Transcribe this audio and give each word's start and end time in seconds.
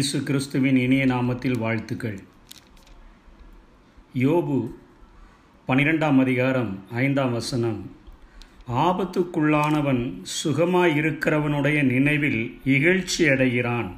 இயேசு 0.00 0.22
கிறிஸ்துவின் 0.22 0.76
இனிய 0.76 1.04
நாமத்தில் 1.06 1.56
வாழ்த்துக்கள். 1.58 2.18
யோபு 4.14 4.56
பனிரெண்டாம் 5.68 6.18
அதிகாரம் 6.18 6.70
ஐந்தாம் 6.90 7.32
வசனம். 7.32 7.80
ஆபத்துக்குள்ளானவன் 8.84 10.02
சுகமாயிருக்கிறவனுடைய 10.36 11.78
நினைவில் 11.82 12.40
இகழ்ச்சி 12.64 13.22
அடைகிறான். 13.32 13.90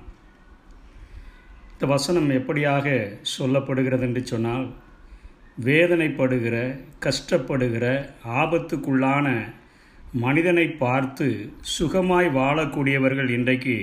இந்த 1.73 1.87
வசனம் 1.87 2.31
எப்படியாக 2.31 2.87
சொல்லப்படுகிறது 3.37 4.01
என்று 4.01 4.27
சொன்னால் 4.27 4.67
வேதனைப்படுகிற 5.71 6.57
கஷ்டப்படுகிற 7.07 7.87
ஆபத்துக்குள்ளான 8.43 9.29
மனிதனை 10.27 10.69
பார்த்து 10.85 11.29
சுகமாய் 11.79 12.37
வாழக்கூடியவர்கள் 12.41 13.29
இன்றைக்கு 13.29 13.77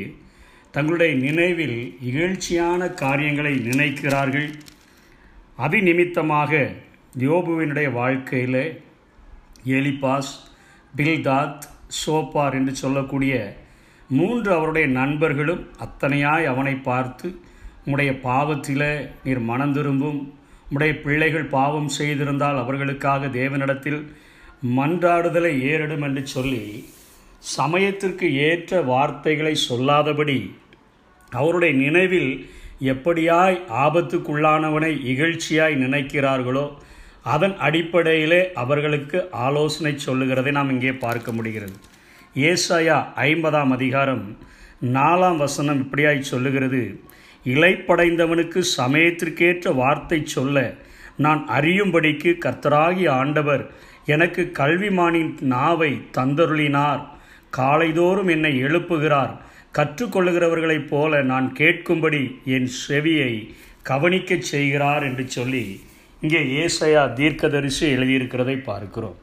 தங்களுடைய 0.74 1.14
நினைவில் 1.26 1.80
இகழ்ச்சியான 2.10 2.82
காரியங்களை 2.94 3.54
நினைக்கிறார்கள். 3.70 4.50
அபிநிமித்தமாக 5.66 6.52
யோபுவினுடைய 7.20 7.88
வாழ்க்கையில் 7.92 8.62
எலிபாஸ் 9.78 10.34
பில்தாத் 10.98 11.66
சோப்பார் 12.00 12.56
என்று 12.60 12.74
சொல்லக்கூடிய 12.76 13.34
மூன்று 14.10 14.50
அவருடைய 14.54 14.88
நண்பர்களும் 15.00 15.64
அத்தனையாய் 15.86 16.46
அவனை 16.46 16.76
பார்த்து 16.90 17.28
உம்முடைய 17.86 18.12
பாவத்தில் 18.28 18.88
நீர் 19.24 19.42
மனம் 19.50 19.74
திரும்பும். 19.74 20.22
உம்முடைய 20.68 20.94
பிள்ளைகள் 21.02 21.52
பாவம் 21.56 21.92
செய்திருந்தால் 21.98 22.62
அவர்களுக்காக 22.64 23.28
தேவனிடத்தில் 23.40 24.02
மன்றாடுதலை 24.78 25.54
ஏறிடும் 25.72 26.06
என்று 26.08 26.24
சொல்லி 26.28 26.64
சமயத்திற்கு 27.42 28.34
ஏற்ற 28.34 28.82
வார்த்தைகளை 28.82 29.56
சொல்லாதபடி 29.56 30.40
அவருடைய 31.32 31.74
நினைவில் 31.76 32.32
எப்படியாய் 32.94 33.58
ஆபத்துக்குள்ளானவனை 33.86 34.92
இகழ்ச்சியாய் 35.12 35.76
நினைக்கிறார்களோ 35.86 36.66
அதன் 37.24 37.56
அடிப்படையிலே 37.58 38.52
அவர்களுக்கு 38.54 39.30
ஆலோசனை 39.32 39.98
சொல்லுகிறதை 39.98 40.52
நாம் 40.52 40.70
இங்கே 40.70 40.94
பார்க்க 40.94 41.32
முடிகிறது. 41.32 41.76
ஏசாயா 42.36 42.98
ஐம்பதாம் 43.16 43.72
அதிகாரம் 43.78 44.38
நாலாம் 44.96 45.38
வசனம் 45.38 45.82
இப்படியாய் 45.84 46.30
சொல்லுகிறது. 46.32 46.82
இலைப்படைந்தவனுக்கு 47.46 48.62
சமயத்திற்கேற்ற 48.78 49.74
வார்த்தை 49.74 50.26
சொல்ல 50.26 50.76
நான் 51.26 51.42
அறியும்படிக்கு 51.48 52.32
கர்த்தராகி 52.46 53.10
ஆண்டவர் 53.10 53.64
எனக்கு 54.06 54.52
கல்விமானின் 54.60 55.34
நாவை 55.54 56.02
தந்தருளினார். 56.18 57.02
காலைதோறும் 57.58 58.30
என்னை 58.30 58.64
எழுப்புகிறார். 58.64 59.34
கற்றுக்கொள்ளுகிறவர்களைப் 59.78 60.88
போல 60.88 61.22
நான் 61.22 61.54
கேட்கும்படி 61.58 62.32
என் 62.46 62.70
செவியை 62.88 63.50
கவனிக்கச் 63.84 64.48
செய்கிறார் 64.52 65.04
என்று 65.04 65.28
சொல்லி 65.28 65.80
இங்கே 66.22 66.42
ஏசையா 66.66 67.14
தீர்க்கதரிசி 67.14 67.96
எழுதியிருக்கிறதை 67.96 68.64
பார்க்கிறோம். 68.64 69.18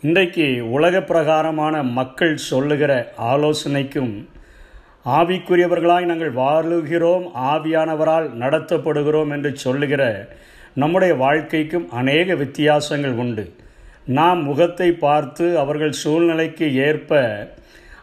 இன்றைக்கு 0.00 0.70
உலக 0.70 1.02
பிரகாரமான 1.02 1.82
மக்கள் 1.82 2.36
சொல்லுகிற 2.36 3.12
ஆலோசனைக்கும் 3.18 4.28
ஆவிக்குரியவர்களாய் 5.04 6.04
நாங்கள் 6.04 6.34
வாழுகிறோம் 6.34 7.26
ஆவியானவரால் 7.52 8.28
நடத்தப்படுகிறோம் 8.42 9.30
என்று 9.30 9.56
சொல்லுகிற 9.56 10.02
நம்முடைய 10.74 11.14
வாழ்க்கைக்கும் 11.14 11.90
அநேக 11.90 12.34
வித்தியாசங்கள் 12.34 13.12
உண்டு. 13.12 13.44
நாம் 14.06 14.42
முகத்தை 14.42 14.92
பார்த்து 14.92 15.58
அவர்கள் 15.58 15.92
சூழ்நிலைக்கு 15.92 16.74
ஏற்ப 16.74 17.20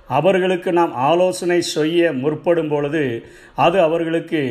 அவர்களுக்கு 0.08 0.74
நாம் 0.74 0.94
ஆலோசனை 0.94 1.62
செய்ய 1.62 2.12
முற்படும் 2.14 2.68
பொழுது 2.68 3.26
அது 3.56 3.82
அவர்களுக்கு 3.82 4.42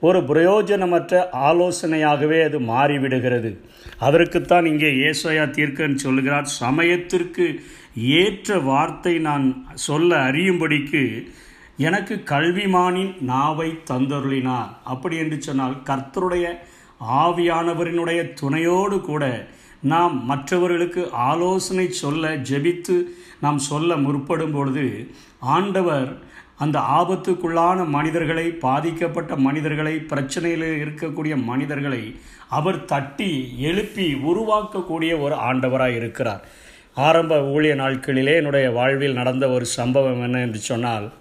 ஒரு 0.00 0.18
பிரயோஜனமற்ற 0.20 1.28
ஆலோசனையாகவே 1.48 2.38
அது 2.44 2.58
மாறிவிடுகிறது. 2.60 3.50
அதற்குத்தான் 3.98 4.66
இங்கே 4.66 4.90
ஏசோயா 5.10 5.44
தீர்க்கன் 5.50 5.94
சொல்கிறார் 5.94 6.44
சமயத்திற்கு 6.44 7.46
ஏற்ற 7.96 8.58
வார்த்தை 8.58 9.18
நான் 9.18 9.66
சொல்ல 9.74 10.16
அறியும்படிக்கு 10.16 11.26
எனக்கு 11.76 12.14
கல்விமானின் 12.24 13.12
நாவை 13.20 13.78
தந்தருளினார். 13.90 14.70
அப்படி 14.84 15.16
என்று 15.16 15.42
சொன்னால் 15.42 15.76
கர்த்தருடைய 15.84 16.46
ஆவியானவரினுடைய 17.00 18.34
துணையோடு 18.34 19.00
கூட 19.00 19.24
நாம் 19.82 20.24
மற்றவர்களுக்கு 20.24 21.10
ஆலோசனை 21.12 21.88
சொல்ல 21.90 22.28
ஜெபித்து 22.28 22.96
நாம் 23.40 23.58
சொல்ல 23.58 23.96
முற்படும் 23.96 24.52
பொழுது 24.52 25.08
ஆண்டவர் 25.40 26.16
அந்த 26.58 26.78
ஆபத்துக்குள்ளான 26.78 27.88
மனிதர்களை 27.88 28.44
பாதிக்கப்பட்ட 28.44 29.36
மனிதர்களை 29.36 29.94
பிரச்சனையில் 30.08 30.66
இருக்கக்கூடிய 30.82 31.44
மனிதர்களை 31.44 32.14
அவர் 32.48 32.84
தட்டி 32.84 33.54
எழுப்பி 33.58 34.14
உருவாக்கக்கூடிய 34.14 35.20
ஒரு 35.20 35.34
ஆண்டவராக 35.34 35.94
இருக்கிறார். 35.94 36.42
ஆரம்ப 36.94 37.40
ஊழிய 37.40 37.74
நாட்களிலே 37.74 38.34
என்னுடைய 38.34 38.70
வாழ்வில் 38.70 39.12
நடந்த 39.12 39.48
ஒரு 39.48 39.64
சம்பவம் 39.64 40.22
என்ன 40.22 40.40
என்று 40.40 40.58
சொன்னால் 40.58 41.12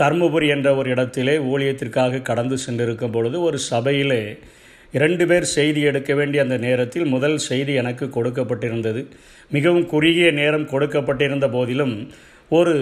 தர்மபுரி 0.00 0.48
என்ற 0.48 0.74
ஒரு 0.74 0.90
இடத்திலே 0.90 1.38
ஊழியத்திற்காக 1.38 2.22
கடந்து 2.22 2.58
சென்றிருக்கும் 2.58 3.10
பொழுது 3.10 3.40
ஒரு 3.40 3.58
சபையிலே 3.70 4.38
இரண்டு 4.92 5.24
பேர் 5.26 5.46
செய்தி 5.56 5.80
எடுக்க 5.80 6.14
வேண்டிய 6.14 6.42
அந்த 6.42 6.56
நேரத்தில் 6.56 7.06
முதல் 7.06 7.38
செய்தி 7.48 7.72
எனக்கு 7.72 8.06
கொடுக்கப்பட்டிருந்தது. 8.06 9.02
மிகவும் 9.50 9.86
குறுகிய 9.86 10.30
நேரம் 10.30 10.70
கொடுக்கப்பட்டிருந்த 10.70 11.46
போதிலும் 11.50 11.94
ஒரு 12.58 12.74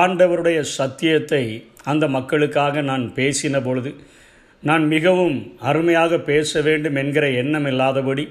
ஆண்டவருடைய 0.00 0.60
சத்தியத்தை 0.78 1.44
அந்த 1.84 2.04
மக்களுக்காக 2.08 2.82
நான் 2.90 3.04
பேசின 3.16 3.62
பொழுது 3.64 3.92
நான் 4.62 4.84
மிகவும் 4.86 5.36
அருமையாக 5.60 6.18
பேச 6.18 6.60
வேண்டும் 6.62 6.94
என்கிற 6.94 7.24
எண்ணம் 7.30 7.66
இல்லாதபடி 7.66 8.24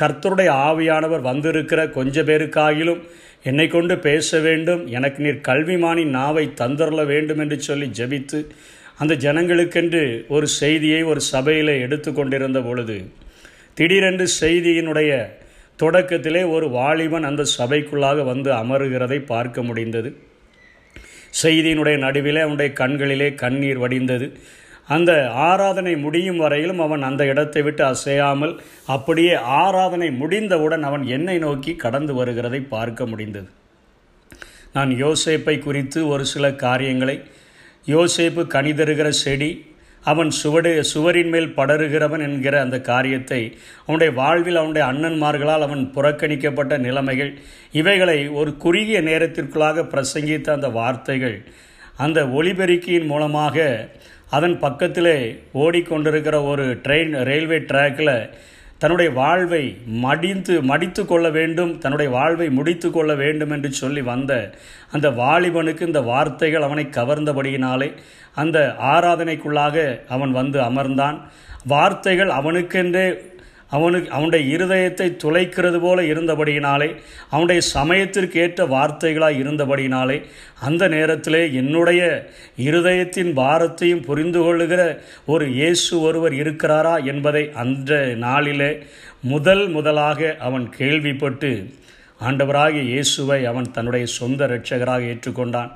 கர்த்தருடைய 0.00 0.50
ஆவியானவர் 0.68 1.26
வந்திருக்கிற 1.30 1.80
கொஞ்ச 1.96 2.22
பேருக்காகிலும் 2.22 3.00
என்னை 3.42 3.66
கொண்டு 3.66 3.94
பேச 3.98 4.38
வேண்டும். 4.40 4.82
எனக்கு 4.86 5.22
நீர் 5.24 5.46
கல்விமானின் 5.48 6.14
நாவை 6.18 6.44
தந்தரல 6.60 7.04
வேண்டும் 7.06 7.38
என்று 7.38 7.58
சொல்லி 7.60 7.88
ஜபித்து 7.98 8.40
அந்த 9.00 9.14
ஜனங்களுக்கென்று 9.24 10.02
ஒரு 10.28 10.46
செய்தியை 10.60 11.02
ஒரு 11.10 11.20
சபையில் 11.32 11.72
எடுத்து 11.84 12.10
கொண்டிருந்த 12.12 12.58
பொழுது 12.60 12.96
திடீரென்று 13.74 14.26
செய்தியினுடைய 14.40 15.10
தொடக்கத்திலே 15.78 16.42
ஒரு 16.50 16.66
வாலிபன் 16.70 17.28
அந்த 17.28 17.42
சபைக்குள்ளாக 17.58 18.24
வந்து 18.24 18.50
அமருகிறதை 18.52 19.18
பார்க்க 19.32 19.62
முடிந்தது. 19.62 20.10
செய்தியினுடைய 21.42 21.96
நடுவிலே 21.98 22.40
அவனுடைய 22.40 22.70
கண்களிலே 22.72 23.28
கண்ணீர் 23.34 23.78
வடிந்தது. 23.78 24.26
அந்த 24.88 25.10
ஆராதனை 25.48 25.94
முடியும் 25.96 26.36
வரையிலும் 26.36 26.80
அவன் 26.80 27.02
அந்த 27.02 27.22
இடத்தை 27.26 27.62
விட்டு 27.62 27.82
அசையாமல் 27.84 28.54
அப்படியே 28.86 29.34
ஆராதனை 29.60 30.08
முடிந்தவுடன் 30.20 30.82
அவன் 30.82 31.04
என்னை 31.16 31.36
நோக்கி 31.38 31.72
கடந்து 31.84 32.14
வருகிறதை 32.20 32.60
பார்க்க 32.68 33.06
முடிந்தது. 33.06 33.48
நான் 34.72 34.90
யோசேப்பை 35.04 35.58
குறித்து 35.58 36.00
ஒரு 36.06 36.24
சில 36.24 36.52
காரியங்களை 36.64 37.16
யோசேப்பு 37.86 38.42
கனிதருகிற 38.46 39.08
செடி 39.16 39.50
அவன் 40.04 40.30
சுவடு 40.30 40.70
சுவரின் 40.82 41.30
மேல் 41.30 41.48
படருகிறவன் 41.56 42.22
என்கிற 42.22 42.54
அந்த 42.60 42.76
காரியத்தை 42.80 43.40
அவனுடைய 43.86 44.10
வாழ்வில் 44.12 44.56
அவனுடைய 44.56 44.84
அண்ணன்மார்களால் 44.86 45.64
அவன் 45.66 45.82
புறக்கணிக்கப்பட்ட 45.94 46.78
நிலைமைகள் 46.78 47.32
இவைகளை 47.72 48.18
ஒரு 48.32 48.52
குறுகிய 48.56 49.00
நேரத்திற்குள்ளாக 49.00 49.84
பிரசங்கித்த 49.86 50.50
அந்த 50.52 50.68
வார்த்தைகள் 50.70 51.36
அந்த 51.96 52.20
ஒளிபெருக்கியின் 52.34 53.06
மூலமாக 53.06 53.56
அதன் 54.30 54.56
பக்கத்திலே 54.58 55.18
ஓடிக்கொண்டிருக்கிற 55.54 56.36
ஒரு 56.44 56.64
ட்ரெயின் 56.84 57.14
ரயில்வே 57.22 57.58
ட்ராக்கில் 57.68 58.14
தன்னுடைய 58.80 59.10
வாழ்வை 59.10 59.64
மடிந்து 59.86 60.62
மடித்து 60.62 61.02
கொள்ள 61.06 61.30
வேண்டும் 61.30 61.78
தன்னுடைய 61.78 62.12
வாழ்வை 62.12 62.50
முடித்து 62.50 62.90
கொள்ள 62.90 63.14
வேண்டும் 63.14 63.50
என்று 63.50 63.70
சொல்லி 63.72 64.02
வந்த 64.02 64.32
அந்த 64.92 65.10
வாலிபனுக்கு 65.10 65.86
இந்த 65.86 66.00
வார்த்தைகள் 66.00 66.62
அவனை 66.62 66.84
கவர்ந்தபடியினாலே 66.90 67.88
அந்த 68.34 68.58
ஆராதனைக்குள்ளாக 68.94 69.76
அவன் 70.08 70.32
வந்து 70.32 70.60
அமர்ந்தான். 70.60 71.18
வார்த்தைகள் 71.66 72.30
அவனுக்கென்றே 72.30 73.06
அவனுக்கு 73.70 74.10
அவனுடைய 74.10 74.56
இருதயத்தை 74.56 75.16
துளைக்கிறது 75.16 75.80
போல 75.80 76.02
இருந்தபடியினாலே 76.02 76.88
அவனுடைய 77.30 77.60
சமயத்திற்கு 77.60 78.40
ஏற்ற 78.40 78.66
வார்த்தைகளாக 78.66 79.40
இருந்தபடியினாலே 79.42 80.24
அந்த 80.60 80.88
நேரத்திலே 80.88 81.52
என்னுடைய 81.52 82.28
இருதயத்தின் 82.56 83.32
பாரத்தையும் 83.34 84.02
புரிந்து 84.02 84.38
கொள்ளுகிற 84.38 85.02
ஒரு 85.26 85.52
இயேசு 85.52 86.00
ஒருவர் 86.00 86.32
இருக்கிறாரா 86.32 87.04
என்பதை 87.04 87.50
அந்த 87.54 88.04
நாளிலே 88.16 88.82
முதல் 89.20 89.68
முதலாக 89.68 90.36
அவன் 90.38 90.68
கேள்விப்பட்டு 90.70 91.52
ஆண்டவராகிய 92.20 92.82
இயேசுவை 92.82 93.44
அவன் 93.44 93.70
தன்னுடைய 93.70 94.06
சொந்த 94.06 94.46
இரட்சகராக 94.46 95.02
ஏற்றுக்கொண்டான். 95.12 95.70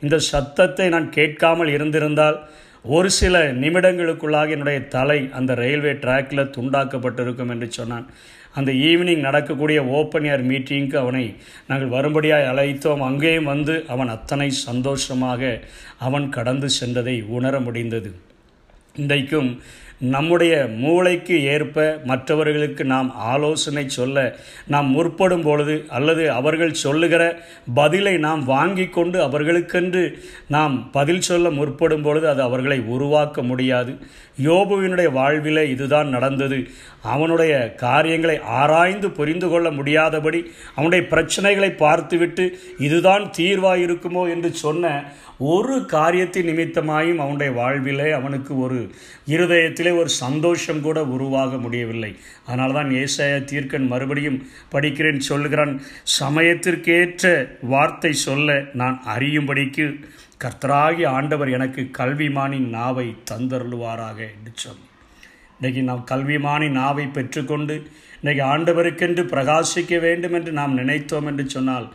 இந்த 0.00 0.18
சத்தத்தை 0.18 0.88
நான் 0.88 1.10
கேட்காமல் 1.10 1.68
இருந்திருந்தால் 1.68 2.48
ஒரு 2.94 3.10
சில 3.10 3.52
நிமிடங்களுக்குள்ளாக 3.52 4.50
என்னுடைய 4.50 4.80
தலை 4.94 5.28
அந்த 5.32 5.54
ரயில்வே 5.54 5.92
ட்ராக்கில் 5.92 6.50
துண்டாக்கப்பட்டிருக்கும் 6.56 7.48
என்று 7.48 7.68
சொன்னான். 7.72 8.06
அந்த 8.54 8.72
ஈவினிங் 8.72 9.26
நடக்கக்கூடிய 9.28 9.84
ஓப்பன் 9.84 10.24
ஏர் 10.24 10.44
மீட்டிங்க்கு 10.46 10.96
அவனை 10.96 11.24
நாங்கள் 11.68 11.94
வரும்படியாக 11.96 12.50
அழைத்தோம். 12.52 13.02
அங்கேயும் 13.08 13.50
வந்து 13.52 13.84
அவன் 13.88 14.08
அத்தனை 14.08 14.50
சந்தோஷமாக 14.50 15.60
அவன் 15.98 16.28
கடந்து 16.28 16.68
சென்றதை 16.80 17.16
உணர 17.38 17.60
முடிந்தது. 17.60 18.12
இன்றைக்கும் 18.96 19.50
நம்முடைய 20.00 20.68
மூளைக்கு 20.78 21.42
ஏற்ப 21.44 22.00
மற்றவர்களுக்கு 22.04 22.84
நாம் 22.84 23.14
ஆலோசனை 23.14 23.88
சொல்ல 23.88 24.36
நாம் 24.66 24.86
முற்படும் 24.86 25.42
பொழுது 25.42 25.84
அல்லது 25.88 26.30
அவர்கள் 26.30 26.72
சொல்லுகிற 26.72 27.22
பதிலை 27.74 28.16
நாம் 28.16 28.44
வாங்கி 28.44 28.86
கொண்டு 28.86 29.18
அவர்களுக்கென்று 29.20 30.12
நாம் 30.48 30.90
பதில் 30.90 31.20
சொல்ல 31.20 31.50
முற்படும் 31.50 32.02
பொழுது 32.02 32.28
அது 32.28 32.42
அவர்களை 32.42 32.78
உருவாக்க 32.80 33.42
முடியாது. 33.42 33.96
யோபுவினுடைய 34.42 35.12
வாழ்விலே 35.12 35.68
இதுதான் 35.70 36.08
நடந்தது. 36.08 36.68
அவனுடைய 37.02 37.74
காரியங்களை 37.74 38.40
ஆராய்ந்து 38.40 39.10
புரிந்து 39.10 39.48
கொள்ள 39.48 39.70
முடியாதபடி 39.70 40.50
அவனுடைய 40.74 41.06
பிரச்சனைகளை 41.10 41.76
பார்த்துவிட்டு 41.76 42.58
இதுதான் 42.78 43.30
தீர்வாக 43.30 43.78
இருக்குமோ 43.78 44.30
என்று 44.30 44.52
சொன்ன 44.54 45.04
ஒரு 45.38 45.84
காரியத்தின் 45.84 46.46
நிமித்தமாயும் 46.46 47.16
அவனுடைய 47.16 47.52
வாழ்விலே 47.52 48.10
அவனுக்கு 48.10 48.58
ஒரு 48.58 48.90
இருதயத்தில் 49.24 49.85
ஒரு 49.92 50.08
சந்தோஷம் 50.08 50.80
கூட 50.80 51.04
உருவாக 51.04 51.56
முடியவில்லை. 51.56 52.16
அதனால 52.46 52.72
தான் 52.72 52.90
ஏசாய 52.90 53.32
தீர்க்கன் 53.44 53.86
மறுபடியும் 53.86 54.38
படிக்கிறேன் 54.72 55.18
சொல்லுகிறான் 55.18 55.72
சமயத்திற்கேற்ற 56.20 57.24
வார்த்தை 57.62 58.12
சொல்ல 58.12 58.58
நான் 58.72 59.02
அறியும்படிக்கு 59.06 59.86
கர்த்தராகி 60.44 61.06
ஆண்டவர் 61.06 61.50
எனக்கு 61.50 61.90
கல்விமானின் 61.98 62.68
நாவை 62.68 63.16
தந்தருள்வாராக 63.30 64.18
என்று 64.18 64.52
சொன்னார் 64.54 64.92
இன்றைக்கி 65.60 65.82
நாம் 65.82 66.06
கல்விமானி 66.10 66.68
நாவை 66.70 67.06
பெற்றுக்கொண்டு 67.10 67.74
இன்றைக்கி 68.22 68.42
ஆண்டவருக்கென்று 68.42 69.22
பிரகாசிக்க 69.24 70.00
வேண்டும் 70.00 70.32
என்று 70.32 70.52
நாம் 70.52 70.74
நினைத்தோம் 70.74 71.26
என்று 71.26 71.50
சொன்னால் 71.50 71.86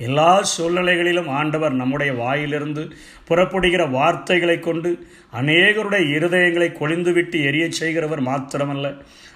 எல்லா 0.00 0.28
சூழ்நிலைகளிலும் 0.52 1.30
ஆண்டவர் 1.40 1.72
நம்முடைய 1.72 2.10
வாயிலிருந்து 2.12 2.84
புறப்படுகிற 3.28 3.82
வார்த்தைகளை 3.86 4.58
கொண்டு 4.58 4.90
அநேகருடைய 5.40 6.04
இருதயங்களை 6.16 6.68
கொழிந்துவிட்டு 6.80 7.38
எரிய 7.44 7.64
செய்கிறவர் 7.70 8.22
மாத்திரமல்ல. 8.22 8.86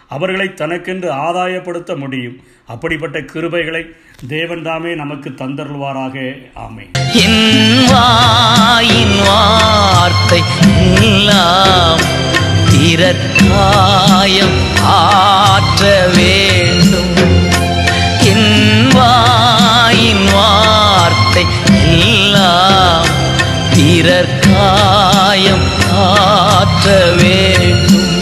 அவர்களை 0.09 0.47
தனக்கென்று 0.55 1.11
ஆதாயப்படுத்த 1.27 1.97
முடியும். 1.97 2.37
அப்படிப்பட்ட 2.67 3.21
கிருபைகளை 3.21 3.83
தேவன் 4.29 4.63
தாமே 4.63 4.95
நமக்கு 4.95 5.31
தந்தருள்வாராக. 5.31 6.17
ஆமை 6.55 6.85
வாயின் 7.93 9.17
வார்த்தை 9.27 10.43
ஆற்றவே 14.83 16.34
பிறர் 24.07 24.33
காயம் 24.41 25.63
ஆற்ற 26.01 26.89